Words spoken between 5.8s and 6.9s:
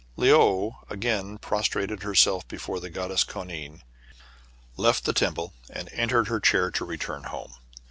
entered her chair to